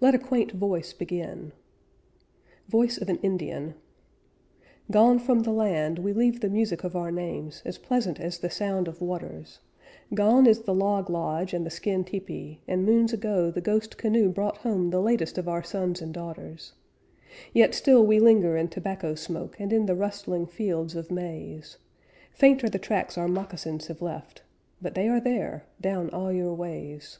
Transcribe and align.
Let 0.00 0.14
a 0.14 0.20
quaint 0.20 0.52
voice 0.52 0.92
begin: 0.92 1.50
Voice 2.68 2.96
of 2.96 3.08
an 3.08 3.18
Indian 3.24 3.74
"Gone 4.88 5.18
from 5.18 5.40
the 5.40 5.50
land, 5.50 5.98
We 5.98 6.12
leave 6.12 6.38
the 6.38 6.48
music 6.48 6.84
of 6.84 6.94
our 6.94 7.10
names, 7.10 7.60
As 7.64 7.76
pleasant 7.76 8.20
as 8.20 8.38
the 8.38 8.50
sound 8.50 8.86
of 8.86 9.00
waters; 9.00 9.58
Gone 10.14 10.46
is 10.46 10.60
the 10.60 10.72
log 10.72 11.10
lodge 11.10 11.52
and 11.52 11.66
the 11.66 11.70
skin 11.70 12.04
tepee, 12.04 12.60
And 12.68 12.86
moons 12.86 13.12
ago 13.12 13.50
the 13.50 13.60
ghost 13.60 13.98
canoe 13.98 14.28
brought 14.30 14.58
home 14.58 14.90
The 14.90 15.02
latest 15.02 15.38
of 15.38 15.48
our 15.48 15.64
sons 15.64 16.00
and 16.00 16.14
daughters 16.14 16.74
Yet 17.52 17.74
still 17.74 18.06
we 18.06 18.20
linger 18.20 18.56
in 18.56 18.68
tobacco 18.68 19.16
smoke 19.16 19.58
And 19.58 19.72
in 19.72 19.86
the 19.86 19.96
rustling 19.96 20.46
fields 20.46 20.94
of 20.94 21.10
maize; 21.10 21.78
Faint 22.30 22.62
are 22.62 22.70
the 22.70 22.78
tracks 22.78 23.18
our 23.18 23.26
moccasins 23.26 23.88
have 23.88 24.00
left, 24.00 24.42
But 24.80 24.94
they 24.94 25.08
are 25.08 25.18
there, 25.20 25.64
down 25.80 26.10
all 26.10 26.30
your 26.30 26.54
ways." 26.54 27.18